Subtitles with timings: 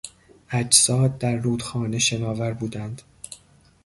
[0.51, 3.01] اجساد در رودخانه شناور بودند.